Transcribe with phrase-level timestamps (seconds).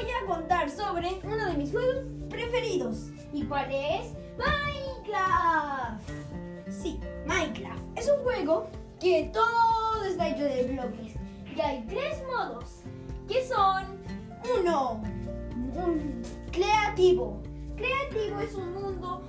[0.00, 3.10] voy a contar sobre uno de mis juegos preferidos.
[3.32, 4.14] ¿Y cuál es?
[4.38, 6.08] Minecraft.
[6.70, 7.82] Sí, Minecraft.
[7.96, 11.14] Es un juego que todo está hecho de bloques.
[11.54, 12.82] Y hay tres modos,
[13.28, 13.98] que son
[14.58, 15.02] uno,
[15.74, 17.42] un creativo.
[17.76, 19.22] Creativo es un mundo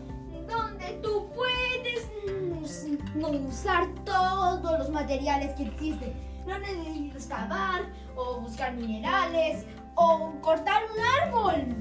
[0.48, 6.14] donde tú puedes mm, usar todos los materiales que existen.
[6.46, 7.82] No necesitas cavar
[8.16, 9.66] o buscar minerales
[10.02, 11.76] o cortar un árbol.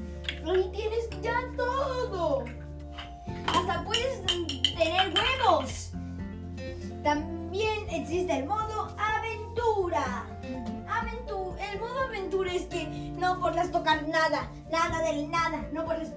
[0.47, 2.45] Ahí tienes ya todo.
[3.47, 4.25] Hasta puedes
[4.77, 5.93] tener huevos.
[7.03, 10.27] También existe el modo aventura.
[11.73, 12.85] el modo aventura es que
[13.17, 16.11] no podrás tocar nada, nada de nada, no puedes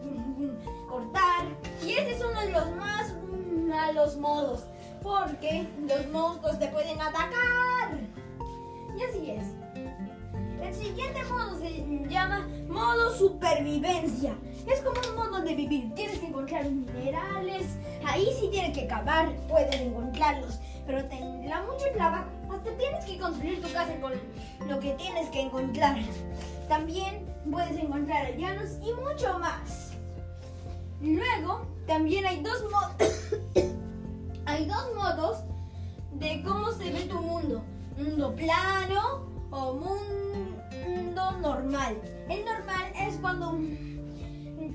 [0.89, 1.45] cortar.
[1.85, 3.13] Y ese es uno de los más
[3.67, 4.63] malos modos,
[5.01, 7.99] porque los monstruos te pueden atacar.
[8.97, 9.72] Y así es.
[10.73, 14.35] El siguiente modo se llama modo supervivencia.
[14.65, 15.93] Es como un modo de vivir.
[15.93, 17.77] Tienes que encontrar minerales.
[18.07, 20.59] Ahí sí tienes que cavar, puedes encontrarlos.
[20.87, 22.25] Pero tendrá mucho trabajo.
[22.51, 24.13] Hasta tienes que construir tu casa con
[24.67, 25.95] lo que tienes que encontrar.
[26.67, 29.91] También puedes encontrar llanos y mucho más.
[31.01, 33.29] Luego, también hay dos modos.
[34.47, 35.37] hay dos modos
[36.13, 37.61] de cómo se ve tu mundo.
[37.95, 40.23] Mundo plano o mundo
[41.43, 41.97] normal.
[42.29, 43.59] El normal es cuando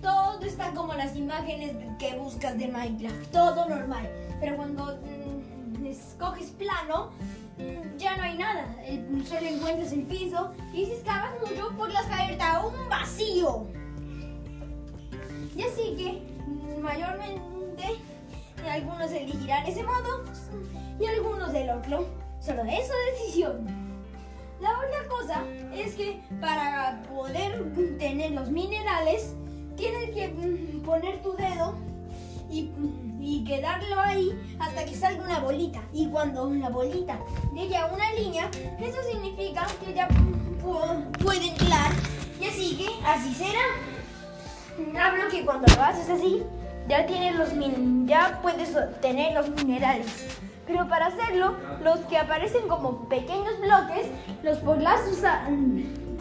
[0.03, 3.33] todo está como las imágenes que buscas de Minecraft.
[3.33, 4.09] Todo normal.
[4.41, 7.11] Pero cuando mm, escoges plano,
[7.57, 8.67] mm, ya no hay nada.
[9.27, 13.67] solo encuentras el piso y si excavas mucho, podrás caerte a un vacío.
[15.57, 17.85] Y así que mm, mayormente
[18.71, 20.25] algunos elegirán ese modo
[21.01, 22.07] y algunos el otro.
[22.41, 23.89] Solo es su decisión.
[24.61, 25.08] La otra
[25.75, 29.35] es que para poder tener los minerales
[29.77, 31.77] tienes que mm, poner tu dedo
[32.51, 32.71] y,
[33.21, 35.83] y, quedarlo ahí hasta que salga una bolita.
[35.93, 37.19] Y cuando la bolita
[37.55, 40.09] llegue a una línea, eso significa que ya
[41.23, 41.93] puede entrar.
[42.41, 43.61] Y así que así será.
[44.99, 46.43] Hablo que cuando lo haces así,
[46.89, 47.51] ya tienes los
[48.07, 50.39] ya puedes obtener los minerales.
[50.69, 54.07] Pero para hacerlo, los que aparecen como pequeños bloques,
[54.43, 55.49] los podrás usar.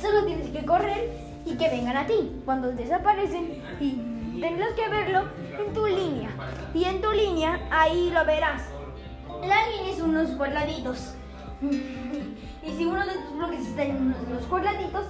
[0.01, 1.11] Solo tienes que correr
[1.45, 2.41] y que vengan a ti.
[2.45, 5.23] Cuando desaparecen y tendrás que verlo
[5.59, 6.29] en tu línea.
[6.73, 8.63] Y en tu línea, ahí lo verás.
[9.41, 11.13] La línea es unos cuadraditos.
[12.63, 15.05] Y si uno de tus bloques está en uno de los cuadraditos,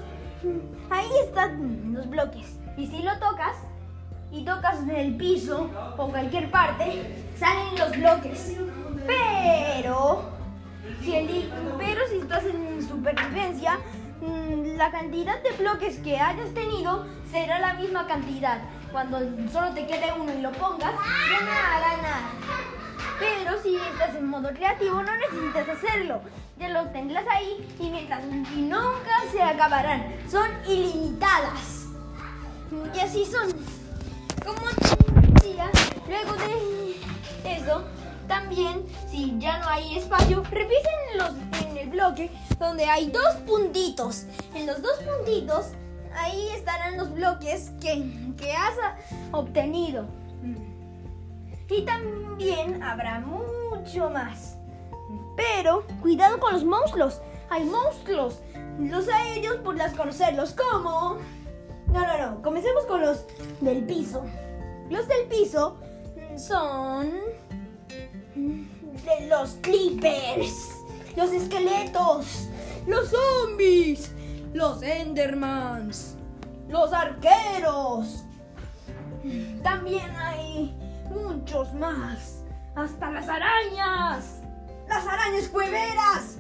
[0.92, 2.59] ahí están los bloques.
[2.78, 3.56] Y si lo tocas
[4.31, 8.58] y tocas en el piso o cualquier parte, salen los bloques.
[9.07, 10.29] Pero
[11.01, 13.79] si, pero si estás en supervivencia,
[14.22, 18.59] mm, la cantidad de bloques que hayas tenido será la misma cantidad.
[18.91, 19.19] Cuando
[19.51, 22.38] solo te quede uno y lo pongas, hará nada.
[23.19, 26.22] Pero si estás en modo creativo, no necesitas hacerlo.
[26.59, 28.23] Ya lo tendrás ahí y mientras
[28.56, 30.16] y nunca se acabarán.
[30.29, 31.85] Son ilimitadas.
[32.94, 33.53] Y así son.
[34.46, 34.67] Como
[35.34, 35.69] decía,
[36.07, 37.84] luego de eso,
[38.28, 41.32] también, si ya no hay espacio, revisen los,
[41.64, 42.30] en el bloque
[42.60, 44.26] donde hay dos puntitos.
[44.54, 45.68] En los dos puntitos,
[46.14, 48.76] ahí estarán los bloques que, que has
[49.32, 50.06] obtenido.
[51.70, 54.58] Y también habrá mucho más.
[55.36, 57.22] Pero cuidado con los monstruos.
[57.50, 58.42] Hay monstruos.
[58.80, 61.18] Los hay ellos las conocerlos como...
[61.88, 62.42] No, no, no.
[62.42, 63.26] Comencemos con los
[63.62, 64.24] del piso.
[64.90, 65.78] Los del piso
[66.38, 67.12] son
[69.28, 70.84] los creepers,
[71.16, 72.50] los esqueletos,
[72.85, 74.12] los zombies,
[74.53, 76.16] los endermans,
[76.69, 78.25] los arqueros.
[79.63, 80.75] También hay
[81.09, 82.44] muchos más.
[82.75, 84.41] Hasta las arañas,
[84.87, 86.37] las arañas cueveras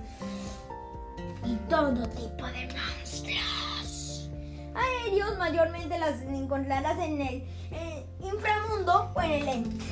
[1.43, 4.29] y todo tipo de monstruos.
[4.75, 9.85] Aéreos mayormente las encontrarás en el eh, inframundo o en el ente.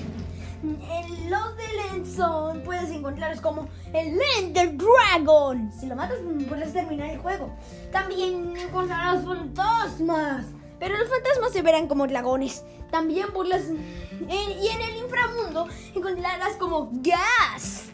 [0.64, 1.64] En los de
[1.94, 5.72] End puedes encontrarlos como el Ender Dragon.
[5.72, 6.18] Si lo matas,
[6.48, 7.54] puedes terminar el juego.
[7.92, 10.46] También encontrarás fantasmas.
[10.80, 12.64] Pero los fantasmas se verán como dragones.
[12.92, 13.64] También por las.
[13.64, 17.92] y en el inframundo encontrarás como Ghast.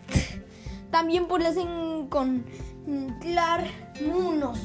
[0.92, 2.52] También podrás encontrar
[4.02, 4.60] unos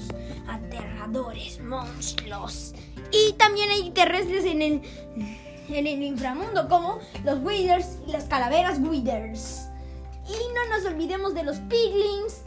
[0.48, 2.75] aterradores monstruos.
[3.12, 4.82] Y también hay terrestres en el
[5.69, 9.69] en el inframundo, como los Withers y las calaveras Withers.
[10.29, 12.43] Y no nos olvidemos de los Piglins,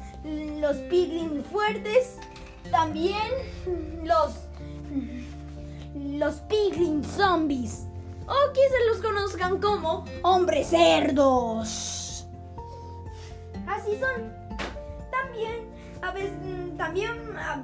[0.59, 2.17] los Piglins fuertes,
[2.71, 3.21] también
[4.03, 4.33] los
[5.95, 7.85] los piglin zombies
[8.27, 12.27] o que se los conozcan como hombres cerdos.
[13.67, 14.33] Así son.
[15.09, 15.69] También,
[16.01, 17.11] a veces, también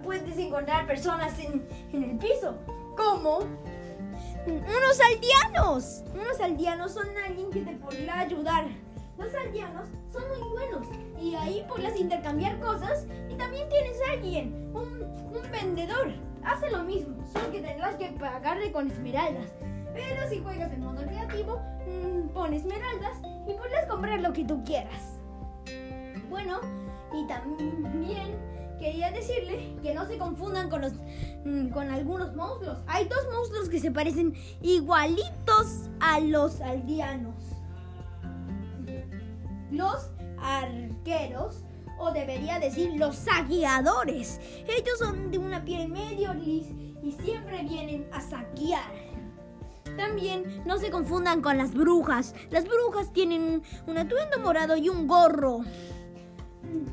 [0.04, 2.58] puedes encontrar personas en, en el piso,
[2.98, 3.40] como
[4.48, 6.04] unos aldeanos.
[6.14, 8.66] Unos aldeanos son alguien que te podrá ayudar.
[9.18, 10.88] Los aldeanos son muy buenos
[11.22, 16.14] y ahí podrás intercambiar cosas y también tienes a alguien, un, un vendedor.
[16.44, 19.52] Hace lo mismo, solo que tendrás que pagarle con esmeraldas.
[19.94, 24.64] Pero si juegas en modo creativo, mm, pon esmeraldas y podrás comprar lo que tú
[24.64, 25.20] quieras.
[26.30, 26.60] Bueno,
[27.14, 28.38] y también
[28.80, 30.94] quería decirle que no se confundan con los
[31.46, 32.80] mm, con algunos monstruos.
[32.88, 37.36] Hay dos monstruos que se parecen igualitos a los aldeanos.
[39.72, 41.64] Los arqueros
[41.98, 44.40] o debería decir los saqueadores.
[44.68, 46.68] Ellos son de una piel medio gris
[47.02, 49.06] y siempre vienen a saquear.
[49.98, 52.36] También no se confundan con las brujas.
[52.50, 55.62] Las brujas tienen un atuendo morado y un gorro.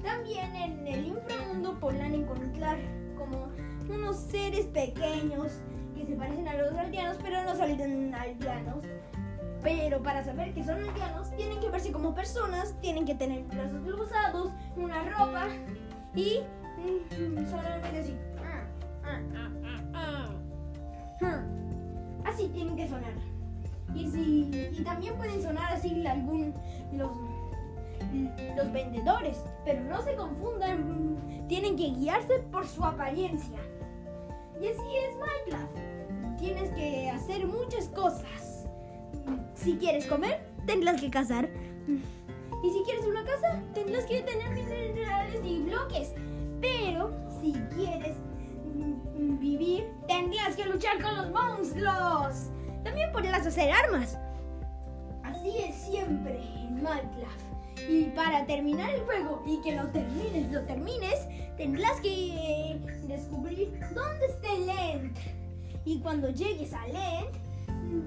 [0.03, 2.79] También en el inframundo podrán encontrar
[3.17, 3.49] como
[3.89, 5.61] unos seres pequeños
[5.95, 8.85] que se parecen a los aldeanos, pero no son aldeanos.
[9.63, 13.81] Pero para saber que son aldeanos, tienen que verse como personas, tienen que tener brazos
[13.85, 15.47] cruzados, una ropa
[16.15, 16.41] y
[16.79, 18.17] mm, solamente así.
[22.25, 23.13] Así tienen que sonar.
[23.95, 26.55] Y, si, y también pueden sonar así algún
[26.93, 27.11] los
[28.57, 33.59] los vendedores, pero no se confundan, tienen que guiarse por su apariencia.
[34.61, 36.39] Y así es Minecraft.
[36.39, 38.67] Tienes que hacer muchas cosas.
[39.55, 41.49] Si quieres comer, tendrás que cazar.
[42.63, 46.15] Y si quieres una casa, tendrás que tener minerales y bloques.
[46.61, 48.17] Pero si quieres
[49.39, 52.51] vivir, tendrás que luchar con los monstruos.
[52.85, 54.19] También podrás hacer armas.
[55.25, 57.52] Así es siempre en Minecraft.
[57.89, 61.27] Y para terminar el juego y que lo termines, lo termines,
[61.57, 65.17] tendrás que descubrir dónde está el End.
[65.85, 67.43] Y cuando llegues al End,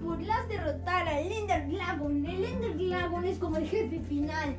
[0.04, 2.26] podrás derrotar al Ender Dragon.
[2.26, 4.56] El Ender Dragon es como el jefe final.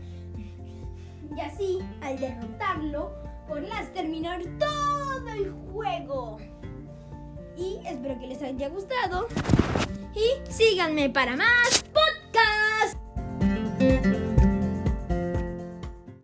[1.37, 3.13] Y así, al derrotarlo,
[3.49, 6.39] podrás terminar todo el juego.
[7.57, 9.27] Y espero que les haya gustado.
[10.15, 11.86] Y síganme para más